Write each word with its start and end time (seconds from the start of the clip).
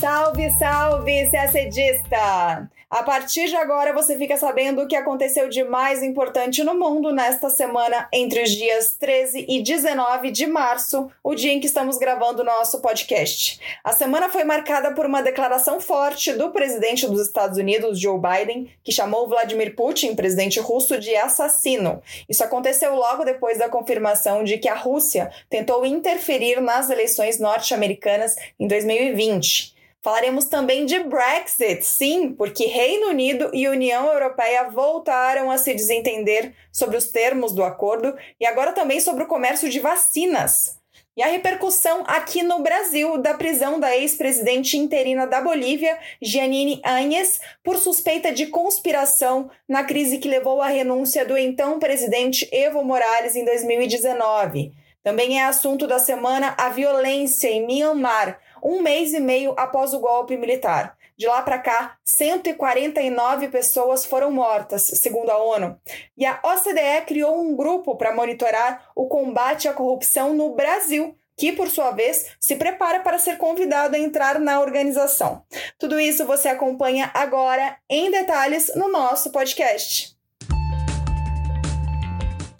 Salve, 0.00 0.48
salve, 0.58 1.30
CACDista! 1.30 2.70
A 2.88 3.02
partir 3.02 3.48
de 3.48 3.56
agora 3.56 3.92
você 3.92 4.16
fica 4.16 4.34
sabendo 4.38 4.80
o 4.80 4.88
que 4.88 4.96
aconteceu 4.96 5.46
de 5.46 5.62
mais 5.62 6.02
importante 6.02 6.64
no 6.64 6.74
mundo 6.74 7.12
nesta 7.12 7.50
semana 7.50 8.08
entre 8.10 8.42
os 8.42 8.50
dias 8.50 8.96
13 8.98 9.44
e 9.46 9.62
19 9.62 10.30
de 10.30 10.46
março, 10.46 11.10
o 11.22 11.34
dia 11.34 11.52
em 11.52 11.60
que 11.60 11.66
estamos 11.66 11.98
gravando 11.98 12.40
o 12.40 12.44
nosso 12.46 12.80
podcast. 12.80 13.60
A 13.84 13.92
semana 13.92 14.30
foi 14.30 14.42
marcada 14.42 14.94
por 14.94 15.04
uma 15.04 15.22
declaração 15.22 15.78
forte 15.82 16.32
do 16.32 16.50
presidente 16.50 17.06
dos 17.06 17.20
Estados 17.20 17.58
Unidos, 17.58 18.00
Joe 18.00 18.18
Biden, 18.18 18.70
que 18.82 18.92
chamou 18.92 19.28
Vladimir 19.28 19.76
Putin, 19.76 20.14
presidente 20.14 20.58
russo, 20.60 20.98
de 20.98 21.14
assassino. 21.14 22.02
Isso 22.26 22.42
aconteceu 22.42 22.94
logo 22.94 23.22
depois 23.22 23.58
da 23.58 23.68
confirmação 23.68 24.44
de 24.44 24.56
que 24.56 24.68
a 24.68 24.74
Rússia 24.74 25.30
tentou 25.50 25.84
interferir 25.84 26.58
nas 26.62 26.88
eleições 26.88 27.38
norte-americanas 27.38 28.34
em 28.58 28.66
2020. 28.66 29.78
Falaremos 30.02 30.46
também 30.46 30.86
de 30.86 30.98
Brexit, 31.00 31.84
sim, 31.84 32.32
porque 32.32 32.64
Reino 32.64 33.08
Unido 33.08 33.50
e 33.52 33.68
União 33.68 34.06
Europeia 34.10 34.70
voltaram 34.70 35.50
a 35.50 35.58
se 35.58 35.74
desentender 35.74 36.54
sobre 36.72 36.96
os 36.96 37.08
termos 37.08 37.52
do 37.52 37.62
acordo 37.62 38.16
e 38.40 38.46
agora 38.46 38.72
também 38.72 38.98
sobre 38.98 39.24
o 39.24 39.26
comércio 39.26 39.68
de 39.68 39.78
vacinas. 39.78 40.80
E 41.14 41.22
a 41.22 41.26
repercussão 41.26 42.02
aqui 42.06 42.42
no 42.42 42.60
Brasil 42.60 43.18
da 43.18 43.34
prisão 43.34 43.78
da 43.78 43.94
ex-presidente 43.94 44.78
interina 44.78 45.26
da 45.26 45.42
Bolívia, 45.42 45.98
Giannini 46.22 46.80
Áñez, 46.82 47.38
por 47.62 47.76
suspeita 47.76 48.32
de 48.32 48.46
conspiração 48.46 49.50
na 49.68 49.84
crise 49.84 50.16
que 50.16 50.28
levou 50.28 50.62
à 50.62 50.68
renúncia 50.68 51.26
do 51.26 51.36
então 51.36 51.78
presidente 51.78 52.48
Evo 52.50 52.82
Morales 52.82 53.36
em 53.36 53.44
2019. 53.44 54.72
Também 55.02 55.38
é 55.38 55.44
assunto 55.44 55.86
da 55.86 55.98
semana 55.98 56.54
a 56.56 56.70
violência 56.70 57.48
em 57.48 57.66
Myanmar 57.66 58.38
um 58.62 58.80
mês 58.82 59.12
e 59.12 59.20
meio 59.20 59.54
após 59.56 59.92
o 59.94 60.00
golpe 60.00 60.36
militar. 60.36 60.96
De 61.16 61.26
lá 61.26 61.42
para 61.42 61.58
cá, 61.58 61.96
149 62.02 63.48
pessoas 63.48 64.06
foram 64.06 64.30
mortas, 64.30 64.82
segundo 64.82 65.30
a 65.30 65.36
ONU. 65.36 65.78
E 66.16 66.24
a 66.24 66.40
OCDE 66.42 67.04
criou 67.06 67.38
um 67.38 67.54
grupo 67.54 67.94
para 67.96 68.14
monitorar 68.14 68.90
o 68.96 69.06
combate 69.06 69.68
à 69.68 69.74
corrupção 69.74 70.32
no 70.32 70.54
Brasil, 70.54 71.14
que, 71.36 71.52
por 71.52 71.68
sua 71.68 71.90
vez, 71.90 72.36
se 72.40 72.56
prepara 72.56 73.00
para 73.00 73.18
ser 73.18 73.36
convidado 73.36 73.96
a 73.96 73.98
entrar 73.98 74.38
na 74.38 74.60
organização. 74.60 75.42
Tudo 75.78 76.00
isso 76.00 76.26
você 76.26 76.48
acompanha 76.48 77.10
agora 77.12 77.76
em 77.88 78.10
detalhes 78.10 78.70
no 78.74 78.88
nosso 78.88 79.30
podcast. 79.30 80.19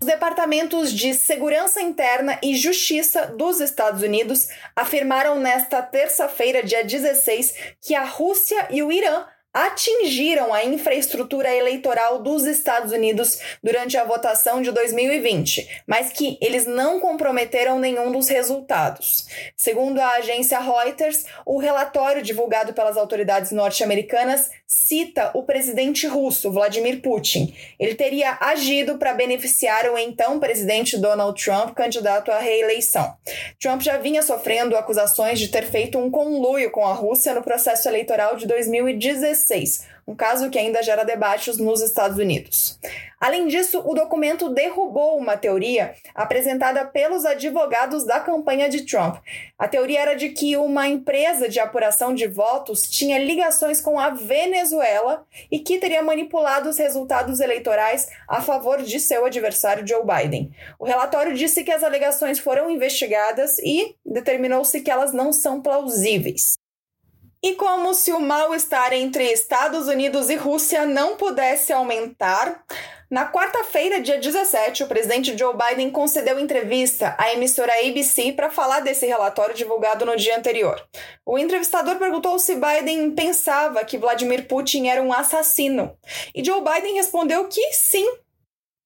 Os 0.02 0.06
departamentos 0.06 0.94
de 0.94 1.12
Segurança 1.12 1.82
Interna 1.82 2.38
e 2.42 2.54
Justiça 2.54 3.26
dos 3.26 3.60
Estados 3.60 4.02
Unidos 4.02 4.48
afirmaram 4.74 5.38
nesta 5.38 5.82
terça-feira, 5.82 6.62
dia 6.62 6.82
16, 6.82 7.54
que 7.82 7.94
a 7.94 8.04
Rússia 8.06 8.66
e 8.70 8.82
o 8.82 8.90
Irã 8.90 9.26
atingiram 9.52 10.54
a 10.54 10.64
infraestrutura 10.64 11.52
eleitoral 11.54 12.22
dos 12.22 12.46
Estados 12.46 12.92
Unidos 12.92 13.40
durante 13.62 13.96
a 13.96 14.04
votação 14.04 14.62
de 14.62 14.70
2020, 14.70 15.82
mas 15.86 16.12
que 16.12 16.38
eles 16.40 16.66
não 16.66 17.00
comprometeram 17.00 17.78
nenhum 17.78 18.12
dos 18.12 18.28
resultados. 18.28 19.26
Segundo 19.56 19.98
a 19.98 20.12
agência 20.12 20.58
Reuters, 20.60 21.24
o 21.44 21.58
relatório 21.58 22.22
divulgado 22.22 22.72
pelas 22.72 22.96
autoridades 22.96 23.50
norte-americanas 23.50 24.50
cita 24.66 25.32
o 25.34 25.42
presidente 25.42 26.06
russo, 26.06 26.52
Vladimir 26.52 27.02
Putin. 27.02 27.52
Ele 27.78 27.96
teria 27.96 28.38
agido 28.40 28.98
para 28.98 29.14
beneficiar 29.14 29.90
o 29.90 29.98
então 29.98 30.38
presidente 30.38 30.96
Donald 30.96 31.42
Trump, 31.42 31.74
candidato 31.74 32.30
à 32.30 32.38
reeleição. 32.38 33.16
Trump 33.60 33.82
já 33.82 33.98
vinha 33.98 34.22
sofrendo 34.22 34.76
acusações 34.76 35.40
de 35.40 35.48
ter 35.48 35.64
feito 35.64 35.98
um 35.98 36.08
conluio 36.08 36.70
com 36.70 36.86
a 36.86 36.92
Rússia 36.92 37.34
no 37.34 37.42
processo 37.42 37.88
eleitoral 37.88 38.36
de 38.36 38.46
2016 38.46 39.39
2016, 39.40 39.86
um 40.06 40.14
caso 40.14 40.50
que 40.50 40.58
ainda 40.58 40.82
gera 40.82 41.04
debates 41.04 41.56
nos 41.56 41.80
Estados 41.80 42.18
Unidos. 42.18 42.78
Além 43.20 43.46
disso, 43.46 43.82
o 43.84 43.94
documento 43.94 44.48
derrubou 44.48 45.18
uma 45.18 45.36
teoria 45.36 45.94
apresentada 46.14 46.86
pelos 46.86 47.26
advogados 47.26 48.04
da 48.04 48.18
campanha 48.18 48.68
de 48.68 48.86
Trump. 48.86 49.16
A 49.58 49.68
teoria 49.68 50.00
era 50.00 50.14
de 50.14 50.30
que 50.30 50.56
uma 50.56 50.88
empresa 50.88 51.48
de 51.48 51.60
apuração 51.60 52.14
de 52.14 52.26
votos 52.26 52.88
tinha 52.88 53.18
ligações 53.18 53.80
com 53.80 54.00
a 54.00 54.10
Venezuela 54.10 55.26
e 55.50 55.58
que 55.58 55.78
teria 55.78 56.02
manipulado 56.02 56.70
os 56.70 56.78
resultados 56.78 57.40
eleitorais 57.40 58.08
a 58.26 58.40
favor 58.40 58.82
de 58.82 58.98
seu 58.98 59.26
adversário 59.26 59.86
Joe 59.86 60.02
Biden. 60.02 60.50
O 60.78 60.86
relatório 60.86 61.34
disse 61.34 61.62
que 61.62 61.70
as 61.70 61.84
alegações 61.84 62.38
foram 62.38 62.70
investigadas 62.70 63.58
e 63.58 63.94
determinou-se 64.04 64.80
que 64.80 64.90
elas 64.90 65.12
não 65.12 65.30
são 65.30 65.60
plausíveis. 65.60 66.59
E 67.42 67.54
como 67.54 67.94
se 67.94 68.12
o 68.12 68.20
mal-estar 68.20 68.92
entre 68.92 69.24
Estados 69.32 69.88
Unidos 69.88 70.28
e 70.28 70.36
Rússia 70.36 70.84
não 70.84 71.16
pudesse 71.16 71.72
aumentar, 71.72 72.64
na 73.10 73.26
quarta-feira, 73.26 74.00
dia 74.00 74.20
17, 74.20 74.84
o 74.84 74.86
presidente 74.86 75.36
Joe 75.36 75.52
Biden 75.56 75.90
concedeu 75.90 76.38
entrevista 76.38 77.16
à 77.18 77.32
emissora 77.32 77.72
ABC 77.80 78.32
para 78.32 78.50
falar 78.50 78.80
desse 78.80 79.04
relatório 79.04 79.52
divulgado 79.52 80.06
no 80.06 80.16
dia 80.16 80.38
anterior. 80.38 80.80
O 81.26 81.36
entrevistador 81.36 81.96
perguntou 81.96 82.38
se 82.38 82.54
Biden 82.54 83.10
pensava 83.12 83.84
que 83.84 83.98
Vladimir 83.98 84.46
Putin 84.46 84.86
era 84.86 85.02
um 85.02 85.12
assassino. 85.12 85.96
E 86.32 86.44
Joe 86.44 86.62
Biden 86.62 86.94
respondeu 86.94 87.48
que 87.48 87.72
sim, 87.72 88.06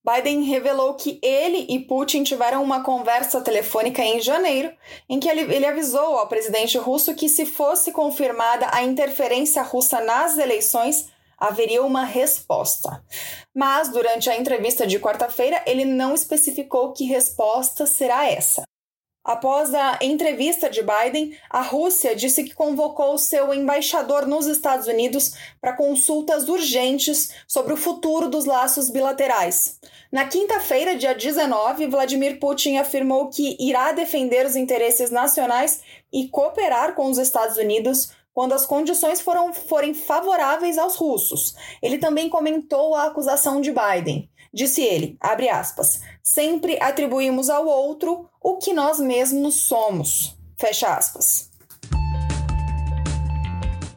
Biden 0.04 0.42
revelou 0.42 0.94
que 0.94 1.18
ele 1.22 1.66
e 1.66 1.78
Putin 1.78 2.24
tiveram 2.24 2.62
uma 2.62 2.82
conversa 2.82 3.40
telefônica 3.40 4.02
em 4.02 4.20
janeiro, 4.20 4.70
em 5.08 5.18
que 5.18 5.26
ele, 5.26 5.40
ele, 5.52 5.64
avisou 5.64 6.18
ao 6.18 6.28
presidente 6.28 6.76
russo 6.76 7.14
que, 7.14 7.26
se 7.26 7.46
fosse 7.46 7.90
confirmada 7.90 8.68
a 8.70 8.82
interferência 8.82 9.62
russa 9.62 10.02
nas 10.02 10.36
eleições, 10.36 11.08
haveria 11.38 11.82
uma 11.82 12.04
resposta. 12.04 13.02
Mas, 13.54 13.88
durante 13.88 14.28
a 14.28 14.36
entrevista 14.36 14.86
de 14.86 15.00
quarta-feira, 15.00 15.62
ele 15.66 15.86
não 15.86 16.14
especificou 16.14 16.92
que 16.92 17.04
resposta 17.04 17.86
será 17.86 18.30
essa. 18.30 18.62
Após 19.24 19.74
a 19.74 19.98
entrevista 20.02 20.68
de 20.68 20.82
Biden, 20.82 21.34
a 21.48 21.62
Rússia 21.62 22.14
disse 22.14 22.44
que 22.44 22.52
convocou 22.54 23.16
seu 23.16 23.54
embaixador 23.54 24.26
nos 24.26 24.46
Estados 24.46 24.86
Unidos 24.86 25.32
para 25.62 25.72
consultas 25.72 26.46
urgentes 26.46 27.30
sobre 27.48 27.72
o 27.72 27.76
futuro 27.76 28.28
dos 28.28 28.44
laços 28.44 28.90
bilaterais. 28.90 29.80
Na 30.12 30.26
quinta-feira, 30.26 30.94
dia 30.94 31.14
19, 31.14 31.86
Vladimir 31.86 32.38
Putin 32.38 32.76
afirmou 32.76 33.30
que 33.30 33.56
irá 33.58 33.92
defender 33.92 34.44
os 34.44 34.56
interesses 34.56 35.10
nacionais 35.10 35.80
e 36.12 36.28
cooperar 36.28 36.94
com 36.94 37.08
os 37.08 37.16
Estados 37.16 37.56
Unidos 37.56 38.10
quando 38.34 38.52
as 38.52 38.66
condições 38.66 39.20
foram, 39.20 39.54
forem 39.54 39.94
favoráveis 39.94 40.76
aos 40.76 40.96
russos. 40.96 41.54
Ele 41.80 41.98
também 41.98 42.28
comentou 42.28 42.96
a 42.96 43.04
acusação 43.04 43.60
de 43.60 43.72
Biden. 43.72 44.28
Disse 44.52 44.82
ele, 44.82 45.16
abre 45.20 45.48
aspas, 45.48 46.00
sempre 46.22 46.76
atribuímos 46.80 47.48
ao 47.48 47.66
outro 47.66 48.28
o 48.42 48.56
que 48.56 48.74
nós 48.74 48.98
mesmos 48.98 49.66
somos. 49.66 50.36
Fecha 50.58 50.94
aspas. 50.94 51.50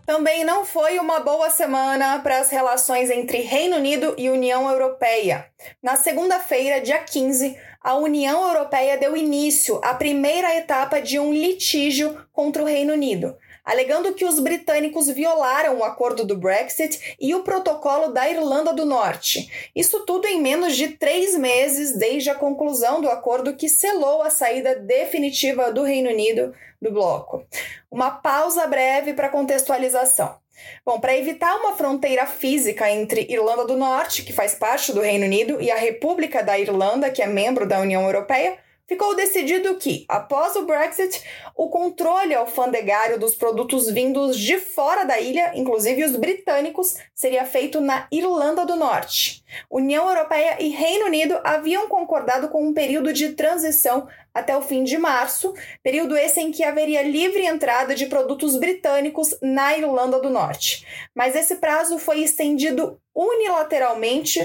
Também 0.06 0.46
não 0.46 0.64
foi 0.64 1.00
uma 1.00 1.20
boa 1.20 1.50
semana 1.50 2.20
para 2.20 2.40
as 2.40 2.50
relações 2.50 3.10
entre 3.10 3.40
Reino 3.40 3.76
Unido 3.76 4.16
e 4.18 4.30
União 4.30 4.70
Europeia. 4.70 5.48
Na 5.84 5.98
segunda-feira, 5.98 6.80
dia 6.80 7.00
15, 7.00 7.58
a 7.82 7.96
União 7.96 8.48
Europeia 8.48 8.98
deu 8.98 9.18
início 9.18 9.82
à 9.84 9.94
primeira 9.94 10.56
etapa 10.56 11.02
de 11.02 11.20
um 11.20 11.34
litígio 11.34 12.26
contra 12.32 12.64
o 12.64 12.66
Reino 12.66 12.94
Unido 12.94 13.36
alegando 13.68 14.14
que 14.14 14.24
os 14.24 14.40
britânicos 14.40 15.08
violaram 15.08 15.78
o 15.78 15.84
acordo 15.84 16.26
do 16.26 16.38
Brexit 16.38 17.18
e 17.20 17.36
o 17.36 17.44
protocolo 17.44 18.14
da 18.14 18.30
Irlanda 18.30 18.72
do 18.72 18.86
Norte. 18.86 19.70
Isso 19.76 20.06
tudo 20.06 20.26
em 20.26 20.42
menos 20.42 20.78
de 20.78 20.88
três 20.88 21.38
meses 21.38 21.92
desde 21.98 22.30
a 22.30 22.36
conclusão 22.36 23.02
do 23.02 23.10
acordo 23.10 23.58
que 23.58 23.68
selou 23.68 24.22
a 24.22 24.30
saída 24.30 24.74
definitiva 24.74 25.70
do 25.70 25.84
Reino 25.84 26.10
Unido 26.10 26.54
do 26.82 26.92
bloco. 26.92 27.46
Uma 27.92 28.10
pausa 28.10 28.66
breve 28.68 29.14
para 29.14 29.28
contextualização. 29.28 30.38
Bom, 30.86 31.00
para 31.00 31.18
evitar 31.18 31.54
uma 31.58 31.76
fronteira 31.76 32.26
física 32.26 32.90
entre 32.90 33.28
Irlanda 33.30 33.66
do 33.66 33.76
Norte, 33.76 34.24
que 34.24 34.32
faz 34.32 34.56
parte 34.56 34.94
do 34.94 35.02
Reino 35.02 35.26
Unido, 35.26 35.62
e 35.62 35.70
a 35.70 35.76
República 35.76 36.42
da 36.42 36.58
Irlanda, 36.58 37.12
que 37.12 37.22
é 37.22 37.28
membro 37.28 37.68
da 37.68 37.80
União 37.80 38.04
Europeia, 38.04 38.58
ficou 38.88 39.16
decidido 39.16 39.76
que, 39.76 40.06
após 40.08 40.56
o 40.56 40.66
Brexit, 40.66 41.22
o 41.56 41.70
controle 41.70 42.34
alfandegário 42.34 43.20
dos 43.20 43.36
produtos 43.36 43.90
vindos 43.90 44.38
de 44.40 44.58
fora 44.58 45.04
da 45.04 45.20
ilha, 45.20 45.52
inclusive 45.56 46.06
os 46.06 46.16
britânicos, 46.16 46.96
seria 47.14 47.46
feito 47.46 47.82
na 47.82 48.08
Irlanda 48.12 48.66
do 48.66 48.76
Norte. 48.76 49.44
União 49.70 50.08
Europeia 50.08 50.58
e 50.60 50.70
Reino 50.70 51.06
Unido 51.06 51.40
haviam 51.44 51.88
concordado 51.88 52.50
com 52.50 52.66
um 52.66 52.74
período 52.74 53.12
de 53.12 53.34
transição 53.34 54.08
até 54.34 54.56
o 54.56 54.62
fim 54.62 54.84
de 54.84 54.98
março, 54.98 55.54
período 55.82 56.16
esse 56.16 56.40
em 56.40 56.52
que 56.52 56.64
haveria 56.64 57.02
livre 57.02 57.46
entrada 57.46 57.96
de 57.96 58.06
produtos 58.06 58.56
britânicos 58.56 59.36
na 59.42 59.76
Irlanda 59.76 60.20
do 60.20 60.30
Norte. 60.30 60.86
Mas 61.16 61.36
esse 61.36 61.56
prazo 61.56 61.98
foi 61.98 62.20
estendido 62.20 63.02
unilateralmente 63.16 64.40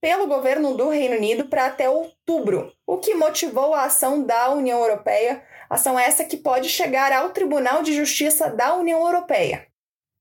pelo 0.00 0.26
governo 0.26 0.76
do 0.76 0.88
Reino 0.88 1.16
Unido 1.16 1.46
para 1.46 1.66
até 1.66 1.88
outubro, 1.88 2.72
o 2.86 2.98
que 2.98 3.14
motivou 3.14 3.74
a 3.74 3.84
ação 3.84 4.22
da 4.22 4.50
União 4.50 4.80
Europeia 4.80 5.42
Ação 5.68 5.98
essa 5.98 6.24
que 6.24 6.38
pode 6.38 6.68
chegar 6.70 7.12
ao 7.12 7.30
Tribunal 7.30 7.82
de 7.82 7.92
Justiça 7.92 8.48
da 8.48 8.74
União 8.74 9.04
Europeia. 9.04 9.66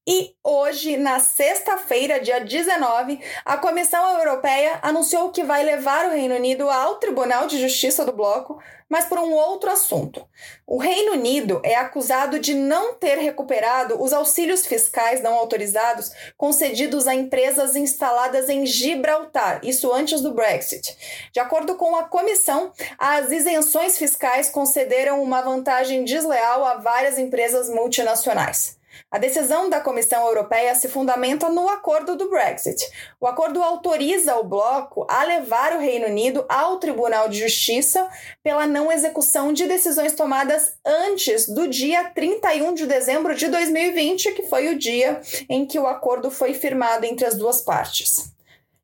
E 0.10 0.34
hoje, 0.42 0.96
na 0.96 1.20
sexta-feira, 1.20 2.18
dia 2.22 2.40
19, 2.40 3.20
a 3.44 3.58
Comissão 3.58 4.18
Europeia 4.18 4.80
anunciou 4.82 5.32
que 5.32 5.44
vai 5.44 5.66
levar 5.66 6.06
o 6.06 6.12
Reino 6.12 6.34
Unido 6.34 6.70
ao 6.70 6.96
Tribunal 6.96 7.46
de 7.46 7.60
Justiça 7.60 8.06
do 8.06 8.14
Bloco, 8.14 8.58
mas 8.88 9.04
por 9.04 9.20
um 9.20 9.34
outro 9.34 9.70
assunto. 9.70 10.26
O 10.66 10.78
Reino 10.78 11.12
Unido 11.12 11.60
é 11.62 11.76
acusado 11.76 12.40
de 12.40 12.54
não 12.54 12.94
ter 12.94 13.18
recuperado 13.18 14.02
os 14.02 14.14
auxílios 14.14 14.66
fiscais 14.66 15.22
não 15.22 15.34
autorizados 15.34 16.10
concedidos 16.38 17.06
a 17.06 17.14
empresas 17.14 17.76
instaladas 17.76 18.48
em 18.48 18.66
Gibraltar, 18.66 19.60
isso 19.62 19.92
antes 19.92 20.22
do 20.22 20.34
Brexit. 20.34 21.30
De 21.34 21.42
acordo 21.42 21.76
com 21.76 21.98
a 21.98 22.04
comissão, 22.04 22.72
as 22.98 23.30
isenções 23.30 23.98
fiscais 23.98 24.48
concederam 24.48 25.22
uma 25.22 25.42
vantagem 25.42 26.06
desleal 26.06 26.64
a 26.64 26.76
várias 26.76 27.20
empresas 27.20 27.70
multinacionais. 27.70 28.77
A 29.12 29.18
decisão 29.18 29.70
da 29.70 29.80
Comissão 29.80 30.26
Europeia 30.28 30.76
se 30.76 30.88
fundamenta 30.88 31.50
no 31.50 31.68
acordo 31.70 32.16
do 32.16 32.30
Brexit. 32.30 32.84
O 33.20 33.28
acordo 33.28 33.62
autoriza 33.62 34.36
o 34.36 34.44
bloco 34.44 35.06
a 35.10 35.24
levar 35.24 35.74
o 35.74 35.80
Reino 35.80 36.08
Unido 36.08 36.46
ao 36.48 36.78
Tribunal 36.78 37.30
de 37.30 37.40
Justiça 37.40 38.10
pela 38.44 38.66
não 38.66 38.92
execução 38.92 39.54
de 39.54 39.66
decisões 39.68 40.14
tomadas 40.14 40.74
antes 40.86 41.48
do 41.48 41.68
dia 41.68 42.12
31 42.16 42.74
de 42.74 42.86
dezembro 42.86 43.36
de 43.36 43.48
2020, 43.48 44.34
que 44.34 44.44
foi 44.44 44.70
o 44.70 44.78
dia 44.78 45.22
em 45.50 45.66
que 45.66 45.80
o 45.80 45.88
acordo 45.88 46.30
foi 46.30 46.54
firmado 46.54 47.06
entre 47.06 47.26
as 47.26 47.36
duas 47.36 47.62
partes. 47.62 48.37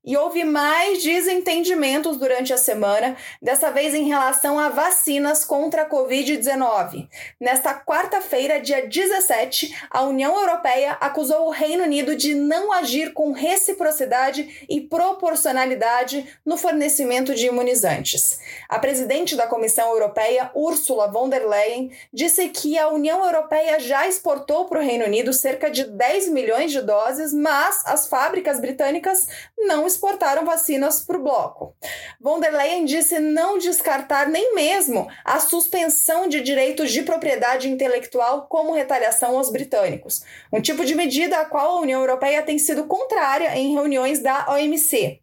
E 0.06 0.18
houve 0.18 0.44
mais 0.44 1.02
desentendimentos 1.02 2.18
durante 2.18 2.52
a 2.52 2.58
semana, 2.58 3.16
dessa 3.42 3.72
vez 3.72 3.94
em 3.94 4.04
relação 4.04 4.60
a 4.60 4.68
vacinas 4.68 5.46
contra 5.46 5.84
a 5.84 5.90
Covid-19. 5.90 7.08
Nesta 7.40 7.74
quarta-feira, 7.74 8.60
dia 8.60 8.86
17, 8.86 9.74
a 9.90 10.04
União 10.04 10.38
Europeia 10.38 10.98
acusou 11.00 11.48
o 11.48 11.52
Reino 11.52 11.84
Unido 11.84 12.18
de 12.18 12.36
não 12.36 12.74
agir 12.74 13.14
com 13.14 13.32
reciprocidade 13.32 14.66
e 14.68 14.82
proporcionalidade 14.82 16.28
no 16.46 16.58
fornecimento 16.58 17.34
de 17.34 17.48
imunizantes. 17.48 18.40
A 18.68 18.80
presidente 18.80 19.38
da 19.38 19.48
Comissão 19.48 19.90
Europeia, 19.90 20.52
Ursula 20.54 21.08
von 21.08 21.30
der 21.30 21.48
Leyen, 21.48 21.92
disse 22.12 22.50
que 22.50 22.78
a 22.78 22.90
União 22.90 23.24
Europeia 23.24 23.80
já 23.80 24.06
exportou 24.06 24.66
para 24.66 24.80
o 24.80 24.84
Reino 24.84 25.06
Unido 25.06 25.32
cerca 25.32 25.72
de 25.72 25.86
10 25.86 26.28
milhões 26.28 26.74
de 26.74 26.82
doses, 26.82 27.34
mas 27.34 27.82
as 27.86 28.06
fábricas 28.08 28.60
britânicas 28.60 29.30
não 29.58 29.93
exportaram 29.94 30.46
vacinas 30.46 31.02
para 31.02 31.18
o 31.18 31.24
bloco. 31.24 31.76
Von 32.20 32.40
der 32.40 32.52
Leyen 32.52 32.86
disse 32.86 33.20
não 33.20 33.58
descartar 33.58 34.28
nem 34.28 34.54
mesmo 34.54 35.08
a 35.24 35.40
suspensão 35.40 36.28
de 36.28 36.42
direitos 36.42 36.92
de 36.92 37.04
propriedade 37.04 37.70
intelectual 37.70 38.48
como 38.48 38.74
retaliação 38.74 39.38
aos 39.38 39.52
britânicos, 39.52 40.24
um 40.52 40.62
tipo 40.62 40.84
de 40.84 40.96
medida 40.96 41.40
a 41.40 41.46
qual 41.46 41.78
a 41.78 41.82
União 41.82 42.02
Europeia 42.02 42.44
tem 42.44 42.58
sido 42.58 42.86
contrária 42.86 43.58
em 43.58 43.74
reuniões 43.74 44.20
da 44.20 44.48
OMC. 44.50 45.23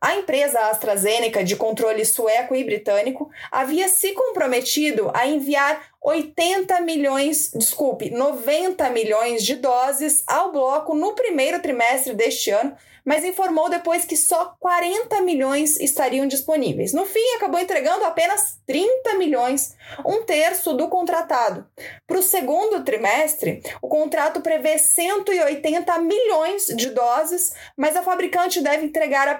A 0.00 0.16
empresa 0.16 0.58
AstraZeneca, 0.70 1.44
de 1.44 1.56
controle 1.56 2.04
sueco 2.04 2.54
e 2.54 2.64
britânico, 2.64 3.30
havia 3.50 3.88
se 3.88 4.12
comprometido 4.12 5.10
a 5.12 5.26
enviar 5.26 5.90
80 6.02 6.80
milhões, 6.80 7.50
desculpe, 7.54 8.10
90 8.10 8.88
milhões 8.90 9.44
de 9.44 9.56
doses 9.56 10.24
ao 10.26 10.52
bloco 10.52 10.94
no 10.94 11.14
primeiro 11.14 11.60
trimestre 11.60 12.14
deste 12.14 12.50
ano, 12.50 12.74
mas 13.04 13.24
informou 13.24 13.68
depois 13.68 14.04
que 14.04 14.16
só 14.16 14.54
40 14.60 15.20
milhões 15.22 15.78
estariam 15.80 16.26
disponíveis. 16.26 16.92
No 16.92 17.04
fim, 17.06 17.34
acabou 17.36 17.60
entregando 17.60 18.04
apenas 18.04 18.60
30 18.66 19.14
milhões, 19.14 19.74
um 20.04 20.22
terço 20.22 20.74
do 20.74 20.88
contratado. 20.88 21.66
Para 22.06 22.18
o 22.18 22.22
segundo 22.22 22.84
trimestre, 22.84 23.62
o 23.82 23.88
contrato 23.88 24.40
prevê 24.40 24.78
180 24.78 25.98
milhões 25.98 26.66
de 26.66 26.90
doses, 26.90 27.54
mas 27.76 27.96
a 27.96 28.02
fabricante 28.02 28.60
deve 28.60 28.86
entregar 28.86 29.28
apenas 29.28 29.39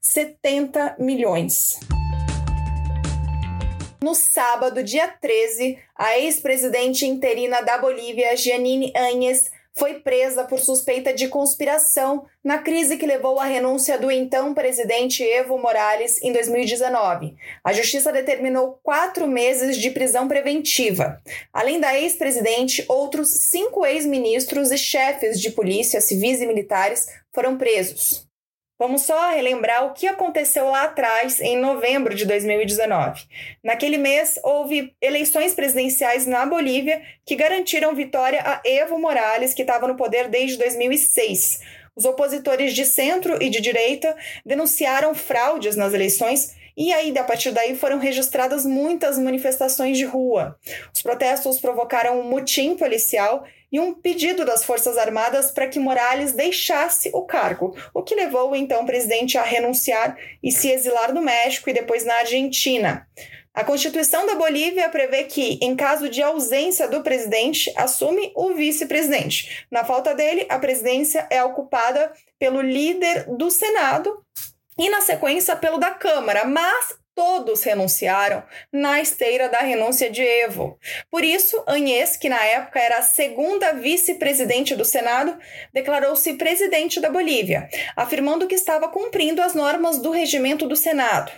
70 0.00 0.96
milhões. 0.98 1.80
No 4.02 4.14
sábado, 4.14 4.82
dia 4.82 5.06
13, 5.06 5.78
a 5.96 6.18
ex-presidente 6.18 7.06
interina 7.06 7.62
da 7.62 7.78
Bolívia, 7.78 8.36
Janine 8.36 8.92
Áñez, 8.96 9.50
foi 9.74 10.00
presa 10.00 10.44
por 10.44 10.58
suspeita 10.58 11.12
de 11.12 11.28
conspiração 11.28 12.26
na 12.44 12.58
crise 12.58 12.96
que 12.96 13.06
levou 13.06 13.40
à 13.40 13.44
renúncia 13.44 13.98
do 13.98 14.10
então 14.10 14.52
presidente 14.52 15.22
Evo 15.22 15.56
Morales 15.56 16.20
em 16.22 16.32
2019. 16.32 17.34
A 17.64 17.72
justiça 17.72 18.12
determinou 18.12 18.78
quatro 18.82 19.26
meses 19.26 19.76
de 19.76 19.90
prisão 19.90 20.28
preventiva. 20.28 21.20
Além 21.52 21.80
da 21.80 21.98
ex-presidente, 21.98 22.84
outros 22.88 23.28
cinco 23.50 23.86
ex-ministros 23.86 24.70
e 24.70 24.78
chefes 24.78 25.40
de 25.40 25.50
polícia 25.50 26.00
civis 26.00 26.40
e 26.40 26.46
militares 26.46 27.06
foram 27.32 27.56
presos. 27.56 28.31
Vamos 28.82 29.02
só 29.02 29.30
relembrar 29.30 29.86
o 29.86 29.92
que 29.92 30.08
aconteceu 30.08 30.68
lá 30.68 30.82
atrás, 30.82 31.40
em 31.40 31.56
novembro 31.56 32.16
de 32.16 32.26
2019. 32.26 33.22
Naquele 33.62 33.96
mês, 33.96 34.40
houve 34.42 34.92
eleições 35.00 35.54
presidenciais 35.54 36.26
na 36.26 36.44
Bolívia 36.44 37.00
que 37.24 37.36
garantiram 37.36 37.94
vitória 37.94 38.42
a 38.44 38.60
Evo 38.64 38.98
Morales, 38.98 39.54
que 39.54 39.62
estava 39.62 39.86
no 39.86 39.94
poder 39.94 40.26
desde 40.26 40.58
2006. 40.58 41.60
Os 41.94 42.04
opositores 42.04 42.74
de 42.74 42.84
centro 42.84 43.40
e 43.40 43.48
de 43.50 43.60
direita 43.60 44.16
denunciaram 44.44 45.14
fraudes 45.14 45.76
nas 45.76 45.94
eleições 45.94 46.56
e 46.76 46.92
aí, 46.92 47.16
a 47.16 47.24
partir 47.24 47.50
daí, 47.50 47.76
foram 47.76 47.98
registradas 47.98 48.64
muitas 48.64 49.18
manifestações 49.18 49.98
de 49.98 50.04
rua. 50.04 50.58
Os 50.94 51.02
protestos 51.02 51.60
provocaram 51.60 52.20
um 52.20 52.24
mutim 52.24 52.76
policial 52.76 53.44
e 53.70 53.80
um 53.80 53.94
pedido 53.94 54.44
das 54.44 54.64
Forças 54.64 54.98
Armadas 54.98 55.50
para 55.50 55.66
que 55.66 55.78
Morales 55.78 56.32
deixasse 56.32 57.10
o 57.14 57.22
cargo, 57.22 57.74
o 57.94 58.02
que 58.02 58.14
levou 58.14 58.50
o 58.50 58.56
então 58.56 58.84
presidente 58.84 59.38
a 59.38 59.42
renunciar 59.42 60.16
e 60.42 60.52
se 60.52 60.70
exilar 60.70 61.12
no 61.12 61.22
México 61.22 61.70
e 61.70 61.72
depois 61.72 62.04
na 62.04 62.14
Argentina. 62.16 63.06
A 63.54 63.64
Constituição 63.64 64.26
da 64.26 64.34
Bolívia 64.34 64.88
prevê 64.88 65.24
que, 65.24 65.58
em 65.60 65.76
caso 65.76 66.08
de 66.08 66.22
ausência 66.22 66.88
do 66.88 67.02
presidente, 67.02 67.70
assume 67.76 68.32
o 68.34 68.54
vice-presidente. 68.54 69.66
Na 69.70 69.84
falta 69.84 70.14
dele, 70.14 70.46
a 70.48 70.58
presidência 70.58 71.26
é 71.28 71.44
ocupada 71.44 72.10
pelo 72.38 72.62
líder 72.62 73.26
do 73.36 73.50
Senado, 73.50 74.24
e 74.82 74.90
na 74.90 75.00
sequência 75.00 75.54
pelo 75.54 75.78
da 75.78 75.92
Câmara, 75.92 76.44
mas 76.44 76.98
todos 77.14 77.62
renunciaram 77.62 78.42
na 78.72 79.00
esteira 79.00 79.48
da 79.48 79.60
renúncia 79.60 80.10
de 80.10 80.20
Evo. 80.20 80.76
Por 81.08 81.22
isso, 81.22 81.62
Agnes, 81.68 82.16
que 82.16 82.28
na 82.28 82.44
época 82.44 82.80
era 82.80 82.98
a 82.98 83.02
segunda 83.02 83.74
vice-presidente 83.74 84.74
do 84.74 84.84
Senado, 84.84 85.38
declarou-se 85.72 86.34
presidente 86.34 86.98
da 86.98 87.08
Bolívia, 87.08 87.68
afirmando 87.94 88.48
que 88.48 88.56
estava 88.56 88.88
cumprindo 88.88 89.40
as 89.40 89.54
normas 89.54 89.98
do 89.98 90.10
regimento 90.10 90.66
do 90.66 90.74
Senado. 90.74 91.30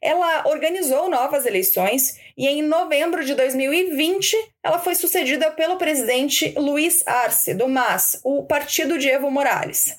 Ela 0.00 0.46
organizou 0.46 1.10
novas 1.10 1.44
eleições 1.44 2.16
e 2.38 2.46
em 2.46 2.62
novembro 2.62 3.24
de 3.24 3.34
2020 3.34 4.36
ela 4.62 4.78
foi 4.78 4.94
sucedida 4.94 5.50
pelo 5.50 5.76
presidente 5.76 6.54
Luiz 6.56 7.02
Arce, 7.04 7.52
do 7.52 7.66
MAS, 7.66 8.20
o 8.22 8.44
partido 8.44 8.96
de 8.96 9.08
Evo 9.08 9.28
Morales. 9.28 9.96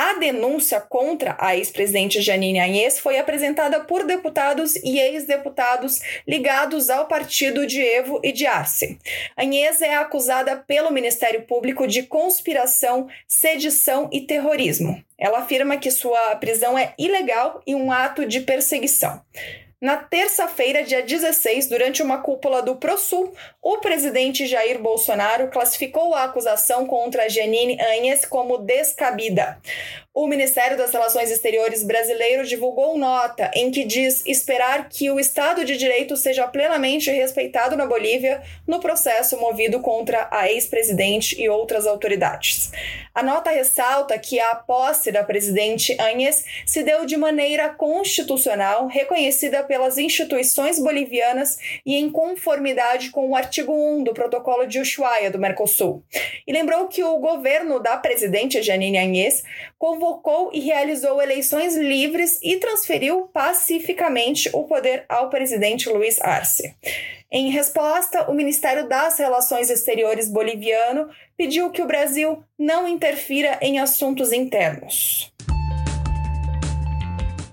A 0.00 0.12
denúncia 0.12 0.80
contra 0.80 1.36
a 1.40 1.56
ex-presidente 1.56 2.20
Janine 2.20 2.60
Agnès 2.60 3.00
foi 3.00 3.18
apresentada 3.18 3.80
por 3.80 4.04
deputados 4.04 4.76
e 4.76 4.96
ex-deputados 4.96 5.98
ligados 6.24 6.88
ao 6.88 7.08
partido 7.08 7.66
de 7.66 7.80
Evo 7.80 8.20
e 8.22 8.30
de 8.30 8.46
Arce. 8.46 8.96
Agnès 9.36 9.82
é 9.82 9.96
acusada 9.96 10.56
pelo 10.56 10.92
Ministério 10.92 11.42
Público 11.42 11.84
de 11.84 12.04
conspiração, 12.04 13.08
sedição 13.26 14.08
e 14.12 14.20
terrorismo. 14.20 15.02
Ela 15.18 15.40
afirma 15.40 15.76
que 15.76 15.90
sua 15.90 16.36
prisão 16.36 16.78
é 16.78 16.94
ilegal 16.96 17.60
e 17.66 17.74
um 17.74 17.90
ato 17.90 18.24
de 18.24 18.38
perseguição. 18.38 19.20
Na 19.80 19.96
terça-feira, 19.96 20.82
dia 20.82 21.04
16, 21.04 21.68
durante 21.68 22.02
uma 22.02 22.18
cúpula 22.18 22.60
do 22.60 22.74
ProSul, 22.74 23.32
o 23.62 23.78
presidente 23.78 24.44
Jair 24.44 24.80
Bolsonaro 24.80 25.48
classificou 25.48 26.16
a 26.16 26.24
acusação 26.24 26.84
contra 26.84 27.28
Janine 27.28 27.78
Anhes 27.80 28.24
como 28.24 28.58
descabida. 28.58 29.60
O 30.20 30.26
Ministério 30.26 30.76
das 30.76 30.90
Relações 30.90 31.30
Exteriores 31.30 31.84
brasileiro 31.84 32.44
divulgou 32.44 32.98
nota 32.98 33.52
em 33.54 33.70
que 33.70 33.84
diz 33.84 34.26
esperar 34.26 34.88
que 34.88 35.08
o 35.12 35.20
Estado 35.20 35.64
de 35.64 35.76
Direito 35.76 36.16
seja 36.16 36.44
plenamente 36.48 37.08
respeitado 37.08 37.76
na 37.76 37.86
Bolívia 37.86 38.42
no 38.66 38.80
processo 38.80 39.38
movido 39.38 39.78
contra 39.78 40.26
a 40.32 40.50
ex-presidente 40.50 41.40
e 41.40 41.48
outras 41.48 41.86
autoridades. 41.86 42.72
A 43.14 43.22
nota 43.22 43.50
ressalta 43.50 44.18
que 44.18 44.40
a 44.40 44.56
posse 44.56 45.12
da 45.12 45.22
presidente 45.22 45.96
Anhes 46.00 46.44
se 46.66 46.82
deu 46.82 47.06
de 47.06 47.16
maneira 47.16 47.68
constitucional 47.68 48.88
reconhecida 48.88 49.62
pelas 49.62 49.98
instituições 49.98 50.80
bolivianas 50.80 51.58
e 51.86 51.94
em 51.94 52.10
conformidade 52.10 53.10
com 53.10 53.30
o 53.30 53.36
artigo 53.36 53.72
1 53.72 54.02
do 54.02 54.12
Protocolo 54.12 54.66
de 54.66 54.80
Ushuaia 54.80 55.30
do 55.30 55.38
Mercosul. 55.38 56.02
E 56.44 56.52
lembrou 56.52 56.88
que 56.88 57.04
o 57.04 57.18
governo 57.18 57.78
da 57.80 57.96
presidente 57.96 58.60
Janine 58.62 58.98
Agnès 58.98 59.44
convocou 59.78 60.07
e 60.52 60.60
realizou 60.60 61.20
eleições 61.20 61.76
livres 61.76 62.38
e 62.42 62.56
transferiu 62.56 63.28
pacificamente 63.32 64.50
o 64.52 64.64
poder 64.64 65.04
ao 65.08 65.28
presidente 65.28 65.88
Luiz 65.88 66.20
Arce. 66.20 66.74
Em 67.30 67.50
resposta, 67.50 68.30
o 68.30 68.34
Ministério 68.34 68.88
das 68.88 69.18
Relações 69.18 69.68
Exteriores 69.68 70.30
boliviano 70.30 71.10
pediu 71.36 71.70
que 71.70 71.82
o 71.82 71.86
Brasil 71.86 72.42
não 72.58 72.88
interfira 72.88 73.58
em 73.60 73.78
assuntos 73.78 74.32
internos. 74.32 75.30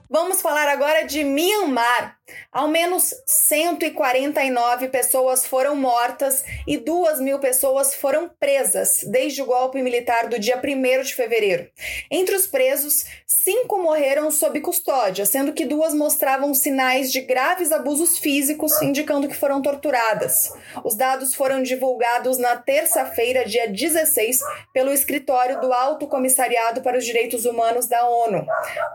Vamos 0.10 0.42
falar 0.42 0.70
agora 0.70 1.04
de 1.04 1.24
Myanmar. 1.26 2.15
Ao 2.52 2.68
menos 2.68 3.14
149 3.26 4.88
pessoas 4.90 5.46
foram 5.46 5.76
mortas 5.76 6.44
e 6.68 6.78
2 6.78 7.20
mil 7.20 7.40
pessoas 7.40 7.94
foram 7.94 8.30
presas 8.40 9.04
desde 9.04 9.42
o 9.42 9.46
golpe 9.46 9.82
militar 9.82 10.28
do 10.28 10.40
dia 10.40 10.58
1 10.58 11.04
de 11.04 11.14
fevereiro. 11.14 11.70
Entre 12.10 12.36
os 12.36 12.48
presos, 12.48 13.06
cinco 13.28 13.78
morreram 13.78 14.32
sob 14.32 14.60
custódia, 14.62 15.26
sendo 15.26 15.54
que 15.54 15.66
duas 15.66 15.94
mostravam 15.94 16.54
sinais 16.54 17.12
de 17.12 17.22
graves 17.22 17.72
abusos 17.72 18.18
físicos, 18.18 18.82
indicando 18.82 19.28
que 19.28 19.36
foram 19.36 19.62
torturadas. 19.62 20.52
Os 20.84 20.96
dados 20.96 21.36
foram 21.36 21.62
divulgados 21.62 22.38
na 22.38 22.56
terça-feira, 22.58 23.46
dia 23.46 23.68
16, 23.68 24.40
pelo 24.74 24.92
escritório 24.92 25.60
do 25.62 25.72
Alto 25.72 26.08
Comissariado 26.08 26.82
para 26.82 26.98
os 26.98 27.06
Direitos 27.06 27.46
Humanos 27.46 27.88
da 27.88 28.08
ONU. 28.08 28.46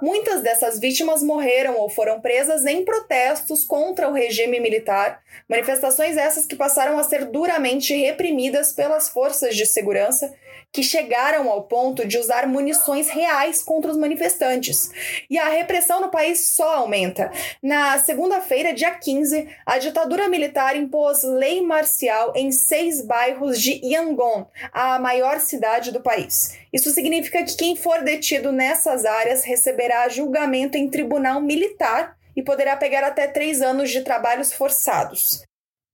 Muitas 0.03 0.43
dessas 0.43 0.79
vítimas 0.79 1.23
morreram 1.23 1.77
ou 1.77 1.89
foram 1.89 2.21
presas 2.21 2.65
em 2.65 2.85
protestos 2.85 3.30
protestos 3.31 3.65
contra 3.65 4.09
o 4.09 4.13
regime 4.13 4.59
militar, 4.59 5.23
manifestações 5.49 6.17
essas 6.17 6.47
que 6.47 6.57
passaram 6.57 6.99
a 6.99 7.05
ser 7.05 7.27
duramente 7.27 7.95
reprimidas 7.95 8.73
pelas 8.73 9.09
forças 9.09 9.55
de 9.55 9.67
segurança, 9.67 10.33
que 10.73 10.83
chegaram 10.83 11.51
ao 11.51 11.65
ponto 11.65 12.07
de 12.07 12.17
usar 12.17 12.47
munições 12.47 13.09
reais 13.09 13.63
contra 13.63 13.91
os 13.91 13.97
manifestantes. 13.97 14.91
E 15.29 15.37
a 15.37 15.49
repressão 15.49 16.01
no 16.01 16.11
país 16.11 16.51
só 16.51 16.77
aumenta. 16.77 17.31
Na 17.61 17.99
segunda-feira, 17.99 18.73
dia 18.73 18.93
15, 18.93 19.49
a 19.67 19.79
ditadura 19.79 20.29
militar 20.29 20.77
impôs 20.77 21.25
lei 21.25 21.61
marcial 21.61 22.33
em 22.37 22.53
seis 22.53 23.05
bairros 23.05 23.61
de 23.61 23.81
Yangon, 23.85 24.47
a 24.73 24.99
maior 25.01 25.41
cidade 25.41 25.91
do 25.91 26.01
país. 26.01 26.57
Isso 26.73 26.91
significa 26.91 27.43
que 27.43 27.57
quem 27.57 27.75
for 27.75 28.03
detido 28.03 28.53
nessas 28.53 29.05
áreas 29.05 29.45
receberá 29.45 30.09
julgamento 30.09 30.77
em 30.79 30.89
tribunal 30.89 31.41
militar 31.41 32.20
e 32.41 32.43
poderá 32.43 32.75
pegar 32.75 33.05
até 33.05 33.29
três 33.29 33.61
anos 33.61 33.91
de 33.91 34.01
trabalhos 34.01 34.51
forçados. 34.51 35.45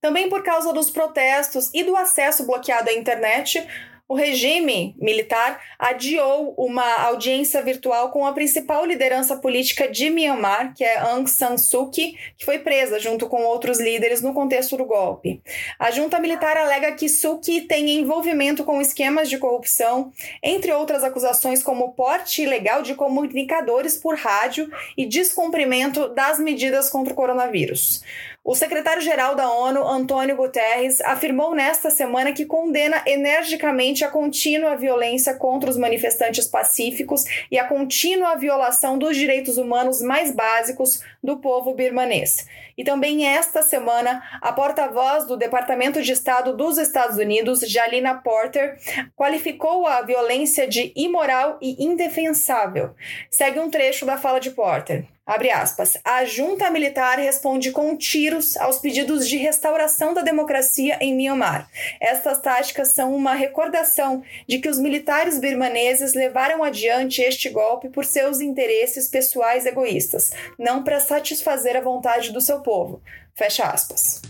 Também 0.00 0.28
por 0.28 0.44
causa 0.44 0.72
dos 0.72 0.90
protestos 0.90 1.70
e 1.74 1.82
do 1.82 1.96
acesso 1.96 2.46
bloqueado 2.46 2.88
à 2.88 2.92
internet, 2.92 3.66
o 4.08 4.14
regime 4.14 4.94
militar 5.00 5.60
adiou 5.78 6.54
uma 6.56 7.02
audiência 7.02 7.60
virtual 7.60 8.10
com 8.10 8.24
a 8.24 8.32
principal 8.32 8.84
liderança 8.84 9.36
política 9.36 9.88
de 9.88 10.08
Myanmar, 10.10 10.74
que 10.74 10.84
é 10.84 10.98
Aung 10.98 11.26
San 11.26 11.58
Suu 11.58 11.90
Kyi, 11.90 12.16
que 12.38 12.44
foi 12.44 12.60
presa 12.60 13.00
junto 13.00 13.26
com 13.28 13.42
outros 13.42 13.80
líderes 13.80 14.22
no 14.22 14.32
contexto 14.32 14.76
do 14.76 14.84
golpe. 14.84 15.42
A 15.78 15.90
junta 15.90 16.20
militar 16.20 16.56
alega 16.56 16.92
que 16.92 17.08
Suu 17.08 17.38
Kyi 17.40 17.62
tem 17.62 17.98
envolvimento 17.98 18.62
com 18.62 18.80
esquemas 18.80 19.28
de 19.28 19.38
corrupção, 19.38 20.12
entre 20.42 20.72
outras 20.72 21.02
acusações 21.02 21.62
como 21.62 21.92
porte 21.92 22.42
ilegal 22.42 22.82
de 22.82 22.94
comunicadores 22.94 23.96
por 23.96 24.16
rádio 24.16 24.70
e 24.96 25.04
descumprimento 25.04 26.08
das 26.08 26.38
medidas 26.38 26.88
contra 26.88 27.12
o 27.12 27.16
coronavírus. 27.16 28.02
O 28.48 28.54
secretário-geral 28.54 29.34
da 29.34 29.50
ONU, 29.50 29.84
Antônio 29.84 30.36
Guterres, 30.36 31.00
afirmou 31.00 31.52
nesta 31.52 31.90
semana 31.90 32.32
que 32.32 32.46
condena 32.46 33.02
energicamente 33.04 34.04
a 34.04 34.08
contínua 34.08 34.76
violência 34.76 35.34
contra 35.34 35.68
os 35.68 35.76
manifestantes 35.76 36.46
pacíficos 36.46 37.24
e 37.50 37.58
a 37.58 37.66
contínua 37.66 38.36
violação 38.36 38.96
dos 38.98 39.16
direitos 39.16 39.58
humanos 39.58 40.00
mais 40.00 40.30
básicos 40.30 41.02
do 41.26 41.38
povo 41.38 41.74
birmanês. 41.74 42.46
E 42.78 42.84
também 42.84 43.26
esta 43.26 43.62
semana, 43.62 44.22
a 44.40 44.52
porta-voz 44.52 45.26
do 45.26 45.36
Departamento 45.36 46.00
de 46.00 46.12
Estado 46.12 46.56
dos 46.56 46.78
Estados 46.78 47.18
Unidos, 47.18 47.60
Jalina 47.60 48.14
Porter, 48.14 48.78
qualificou 49.14 49.86
a 49.86 50.02
violência 50.02 50.66
de 50.66 50.92
imoral 50.94 51.58
e 51.60 51.84
indefensável. 51.84 52.94
Segue 53.30 53.58
um 53.58 53.68
trecho 53.68 54.06
da 54.06 54.16
fala 54.16 54.38
de 54.38 54.50
Porter. 54.50 55.04
Abre 55.26 55.50
aspas. 55.50 55.98
A 56.04 56.24
junta 56.24 56.70
militar 56.70 57.18
responde 57.18 57.72
com 57.72 57.96
tiros 57.96 58.56
aos 58.56 58.78
pedidos 58.78 59.28
de 59.28 59.36
restauração 59.36 60.14
da 60.14 60.22
democracia 60.22 60.98
em 61.00 61.16
Myanmar. 61.16 61.68
Estas 62.00 62.40
táticas 62.40 62.92
são 62.92 63.12
uma 63.12 63.34
recordação 63.34 64.22
de 64.46 64.60
que 64.60 64.68
os 64.68 64.78
militares 64.78 65.40
birmaneses 65.40 66.14
levaram 66.14 66.62
adiante 66.62 67.22
este 67.22 67.48
golpe 67.48 67.88
por 67.88 68.04
seus 68.04 68.40
interesses 68.40 69.08
pessoais 69.08 69.66
egoístas, 69.66 70.30
não 70.56 70.84
para 70.84 71.00
satisfazer 71.16 71.76
a 71.76 71.80
vontade 71.80 72.30
do 72.30 72.40
seu 72.40 72.60
povo. 72.60 73.02
Fecha 73.34 73.64
aspas. 73.64 74.20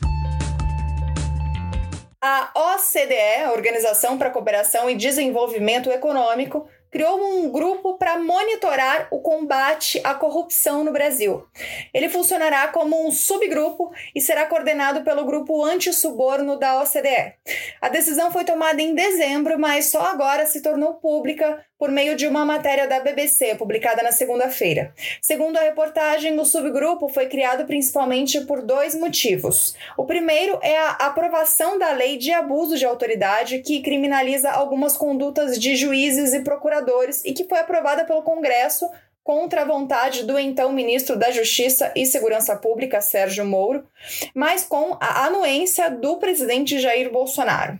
A 2.23 2.51
OCDE, 2.55 3.45
a 3.45 3.53
Organização 3.53 4.17
para 4.17 4.29
a 4.29 4.33
Cooperação 4.33 4.89
e 4.89 4.95
Desenvolvimento 4.95 5.91
Econômico, 5.91 6.69
criou 6.91 7.21
um 7.21 7.51
grupo 7.51 7.99
para 7.99 8.19
monitorar 8.19 9.09
o 9.11 9.21
combate 9.21 10.01
à 10.03 10.15
corrupção 10.15 10.83
no 10.83 10.93
Brasil. 10.93 11.45
Ele 11.93 12.09
funcionará 12.09 12.69
como 12.69 13.07
um 13.07 13.11
subgrupo 13.11 13.93
e 14.15 14.21
será 14.21 14.47
coordenado 14.47 15.03
pelo 15.03 15.25
grupo 15.25 15.63
anti-suborno 15.65 16.59
da 16.59 16.81
OCDE. 16.81 17.35
A 17.83 17.89
decisão 17.89 18.33
foi 18.33 18.45
tomada 18.45 18.81
em 18.81 18.95
dezembro, 18.95 19.59
mas 19.59 19.87
só 19.87 20.03
agora 20.07 20.47
se 20.47 20.63
tornou 20.63 20.95
pública 20.95 21.65
por 21.79 21.91
meio 21.91 22.17
de 22.17 22.27
uma 22.27 22.45
matéria 22.45 22.87
da 22.87 23.01
BBC, 23.01 23.55
publicada 23.55 24.03
na 24.03 24.13
segunda-feira. 24.13 24.95
Segundo 25.21 25.57
a 25.57 25.63
reportagem, 25.63 26.39
o 26.39 26.45
subgrupo 26.45 27.09
foi 27.09 27.27
criado 27.27 27.67
principalmente 27.67 28.41
por 28.43 28.63
dois 28.63 28.95
motivos. 28.95 29.75
O 29.97 30.05
primeiro 30.05 30.59
é 30.63 30.79
a 30.79 30.91
aprovação 30.91 31.79
da 31.79 31.93
lei 31.93 32.17
de 32.17 32.33
abuso 32.33 32.79
de 32.79 32.87
autoridade, 32.87 33.59
que 33.59 33.83
criminaliza 33.83 34.51
algumas 34.51 34.97
condutas 34.97 35.59
de 35.59 35.77
juízes 35.77 36.33
e 36.33 36.41
procuradores 36.41 37.25
e 37.25 37.33
que 37.33 37.45
foi 37.45 37.59
aprovada 37.59 38.05
pelo 38.05 38.23
Congresso 38.23 38.89
contra 39.27 39.63
a 39.63 39.65
vontade 39.65 40.23
do 40.23 40.39
então 40.39 40.71
ministro 40.71 41.17
da 41.17 41.33
Justiça 41.33 41.93
e 41.97 42.07
Segurança 42.07 42.55
Pública, 42.55 43.01
Sérgio 43.01 43.45
Moro, 43.45 43.85
mas 44.33 44.63
com 44.63 44.97
a 45.01 45.27
anuência 45.27 45.91
do 45.91 46.17
presidente 46.19 46.79
Jair 46.79 47.11
Bolsonaro. 47.11 47.77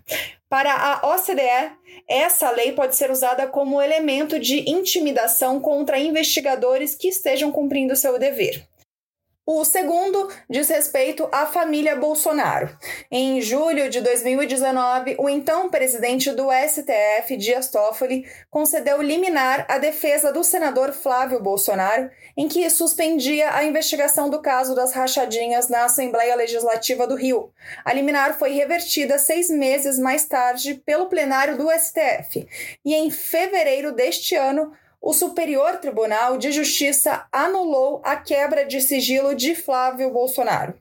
Para 0.49 0.75
a 0.75 1.15
OCDE, 1.15 1.71
essa 2.09 2.51
lei 2.51 2.73
pode 2.73 2.97
ser 2.97 3.13
usada 3.13 3.47
como 3.47 3.81
elemento 3.81 4.41
de 4.41 4.69
intimidação 4.69 5.61
contra 5.61 6.01
investigadores 6.01 6.97
que 6.97 7.07
estejam 7.07 7.53
cumprindo 7.53 7.95
seu 7.95 8.19
dever. 8.19 8.67
O 9.49 9.65
segundo 9.65 10.29
diz 10.51 10.69
respeito 10.69 11.29
à 11.31 11.47
família 11.47 11.95
Bolsonaro. 11.95 12.77
Em 13.09 13.41
julho 13.41 13.89
de 13.89 14.01
2019, 14.01 15.15
o 15.21 15.29
então 15.29 15.71
presidente 15.71 16.33
do 16.33 16.49
STF, 16.51 17.37
Dias 17.37 17.71
Toffoli, 17.71 18.27
concedeu 18.51 19.01
liminar 19.01 19.65
à 19.69 19.79
defesa 19.79 20.33
do 20.33 20.43
senador 20.43 20.93
Flávio 20.93 21.41
Bolsonaro, 21.41 22.11
em 22.37 22.49
que 22.49 22.69
suspendia 22.69 23.55
a 23.55 23.63
investigação 23.63 24.29
do 24.29 24.43
caso 24.43 24.75
das 24.75 24.93
rachadinhas 24.93 25.69
na 25.69 25.85
Assembleia 25.85 26.35
Legislativa 26.35 27.07
do 27.07 27.15
Rio. 27.15 27.53
A 27.85 27.93
liminar 27.93 28.37
foi 28.37 28.51
revertida 28.51 29.17
seis 29.17 29.49
meses 29.49 29.97
mais 29.97 30.25
tarde 30.25 30.75
pelo 30.85 31.07
plenário 31.07 31.57
do 31.57 31.71
STF. 31.71 32.49
E 32.85 32.97
em 32.97 33.13
fevereiro 33.13 33.93
deste 33.93 34.35
ano, 34.35 34.73
o 35.07 35.13
Superior 35.13 35.77
Tribunal 35.77 36.37
de 36.37 36.51
Justiça 36.51 37.29
anulou 37.31 38.01
a 38.03 38.17
quebra 38.17 38.67
de 38.67 38.81
sigilo 38.81 39.37
de 39.37 39.55
Flávio 39.55 40.11
Bolsonaro. 40.11 40.75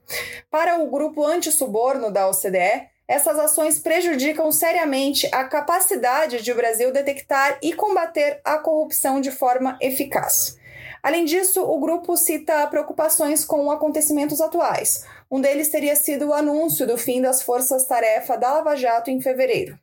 Para 0.50 0.80
o 0.80 0.90
grupo 0.90 1.24
anti-suborno 1.24 2.10
da 2.10 2.28
OCDE, 2.28 2.90
essas 3.08 3.38
ações 3.38 3.78
prejudicam 3.78 4.52
seriamente 4.52 5.30
a 5.32 5.44
capacidade 5.44 6.42
de 6.42 6.52
o 6.52 6.56
Brasil 6.56 6.92
detectar 6.92 7.60
e 7.62 7.72
combater 7.74 8.42
a 8.44 8.58
corrupção 8.58 9.22
de 9.22 9.30
forma 9.30 9.78
eficaz. 9.80 10.58
Além 11.04 11.24
disso, 11.24 11.62
o 11.62 11.80
grupo 11.80 12.18
cita 12.18 12.66
preocupações 12.66 13.46
com 13.46 13.70
acontecimentos 13.70 14.42
atuais. 14.42 15.06
Um 15.30 15.40
deles 15.40 15.70
teria 15.70 15.96
sido 15.96 16.30
o 16.30 16.34
anúncio 16.34 16.88
do 16.88 16.98
fim 16.98 17.22
das 17.22 17.44
forças-tarefa 17.44 18.36
da 18.40 18.54
Lava 18.54 18.76
Jato 18.76 19.12
em 19.12 19.22
fevereiro. 19.22 19.78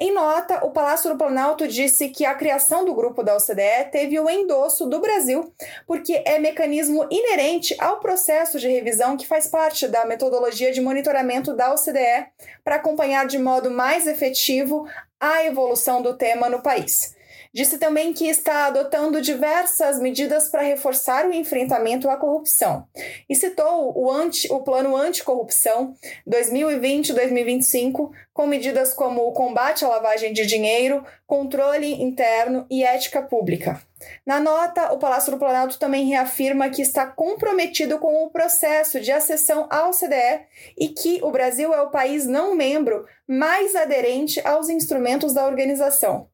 Em 0.00 0.14
nota, 0.14 0.64
o 0.64 0.70
Palácio 0.70 1.10
do 1.10 1.18
Planalto 1.18 1.66
disse 1.66 2.08
que 2.08 2.24
a 2.24 2.32
criação 2.32 2.84
do 2.84 2.94
grupo 2.94 3.20
da 3.20 3.36
OCDE 3.36 3.90
teve 3.90 4.20
o 4.20 4.30
endosso 4.30 4.86
do 4.86 5.00
Brasil, 5.00 5.52
porque 5.88 6.22
é 6.24 6.38
mecanismo 6.38 7.04
inerente 7.10 7.74
ao 7.80 7.98
processo 7.98 8.60
de 8.60 8.68
revisão 8.68 9.16
que 9.16 9.26
faz 9.26 9.48
parte 9.48 9.88
da 9.88 10.06
metodologia 10.06 10.70
de 10.70 10.80
monitoramento 10.80 11.52
da 11.52 11.74
OCDE 11.74 12.28
para 12.62 12.76
acompanhar 12.76 13.26
de 13.26 13.38
modo 13.40 13.72
mais 13.72 14.06
efetivo 14.06 14.88
a 15.18 15.44
evolução 15.44 16.00
do 16.00 16.16
tema 16.16 16.48
no 16.48 16.62
país. 16.62 17.17
Disse 17.52 17.78
também 17.78 18.12
que 18.12 18.28
está 18.28 18.66
adotando 18.66 19.22
diversas 19.22 19.98
medidas 19.98 20.48
para 20.48 20.62
reforçar 20.62 21.26
o 21.26 21.32
enfrentamento 21.32 22.08
à 22.08 22.16
corrupção 22.16 22.86
e 23.28 23.34
citou 23.34 23.92
o, 23.96 24.10
anti, 24.10 24.50
o 24.52 24.60
Plano 24.60 24.94
Anticorrupção 24.94 25.94
2020-2025, 26.28 28.10
com 28.32 28.46
medidas 28.46 28.92
como 28.92 29.26
o 29.26 29.32
combate 29.32 29.84
à 29.84 29.88
lavagem 29.88 30.32
de 30.32 30.44
dinheiro, 30.44 31.04
controle 31.26 32.02
interno 32.02 32.66
e 32.70 32.84
ética 32.84 33.22
pública. 33.22 33.80
Na 34.24 34.38
nota, 34.38 34.92
o 34.92 34.98
Palácio 34.98 35.32
do 35.32 35.38
Planalto 35.38 35.78
também 35.78 36.06
reafirma 36.06 36.70
que 36.70 36.82
está 36.82 37.06
comprometido 37.06 37.98
com 37.98 38.24
o 38.24 38.30
processo 38.30 39.00
de 39.00 39.10
acessão 39.10 39.66
ao 39.70 39.90
CDE 39.90 40.42
e 40.76 40.88
que 40.88 41.18
o 41.22 41.30
Brasil 41.30 41.74
é 41.74 41.82
o 41.82 41.90
país 41.90 42.26
não 42.26 42.54
membro 42.54 43.06
mais 43.26 43.74
aderente 43.74 44.40
aos 44.46 44.68
instrumentos 44.68 45.32
da 45.32 45.46
organização. 45.46 46.28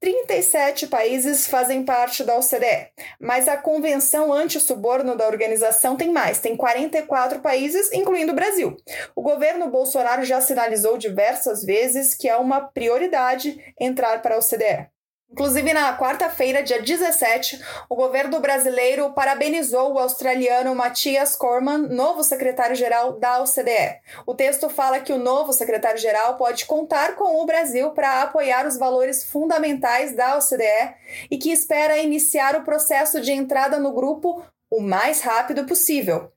37 0.00 0.86
países 0.86 1.46
fazem 1.46 1.84
parte 1.84 2.24
da 2.24 2.34
OCDE, 2.34 2.88
mas 3.20 3.46
a 3.46 3.58
Convenção 3.58 4.32
Anti-Suborno 4.32 5.14
da 5.14 5.26
organização 5.26 5.94
tem 5.94 6.10
mais, 6.10 6.40
tem 6.40 6.56
44 6.56 7.40
países, 7.40 7.92
incluindo 7.92 8.32
o 8.32 8.34
Brasil. 8.34 8.74
O 9.14 9.20
governo 9.20 9.68
Bolsonaro 9.68 10.24
já 10.24 10.40
sinalizou 10.40 10.96
diversas 10.96 11.62
vezes 11.62 12.14
que 12.14 12.26
é 12.26 12.36
uma 12.36 12.62
prioridade 12.62 13.74
entrar 13.78 14.22
para 14.22 14.36
a 14.36 14.38
OCDE. 14.38 14.88
Inclusive, 15.32 15.72
na 15.72 15.96
quarta-feira, 15.96 16.60
dia 16.60 16.82
17, 16.82 17.62
o 17.88 17.94
governo 17.94 18.40
brasileiro 18.40 19.12
parabenizou 19.12 19.92
o 19.92 19.98
australiano 19.98 20.74
Matthias 20.74 21.36
Cormann, 21.36 21.86
novo 21.88 22.24
secretário-geral 22.24 23.12
da 23.12 23.40
OCDE. 23.40 24.00
O 24.26 24.34
texto 24.34 24.68
fala 24.68 24.98
que 24.98 25.12
o 25.12 25.18
novo 25.18 25.52
secretário-geral 25.52 26.36
pode 26.36 26.66
contar 26.66 27.14
com 27.14 27.40
o 27.40 27.46
Brasil 27.46 27.92
para 27.92 28.22
apoiar 28.22 28.66
os 28.66 28.76
valores 28.76 29.22
fundamentais 29.22 30.16
da 30.16 30.36
OCDE 30.36 30.94
e 31.30 31.38
que 31.38 31.52
espera 31.52 31.98
iniciar 31.98 32.56
o 32.56 32.64
processo 32.64 33.20
de 33.20 33.30
entrada 33.30 33.78
no 33.78 33.92
grupo 33.92 34.42
o 34.68 34.80
mais 34.80 35.20
rápido 35.20 35.64
possível. 35.64 36.32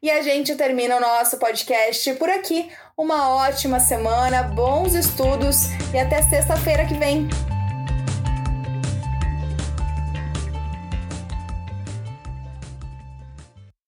E 0.00 0.08
a 0.08 0.22
gente 0.22 0.54
termina 0.54 0.96
o 0.96 1.00
nosso 1.00 1.38
podcast 1.38 2.12
por 2.14 2.30
aqui. 2.30 2.70
Uma 2.96 3.30
ótima 3.30 3.80
semana, 3.80 4.44
bons 4.44 4.94
estudos 4.94 5.66
e 5.92 5.98
até 5.98 6.22
sexta-feira 6.22 6.86
que 6.86 6.94
vem. 6.94 7.28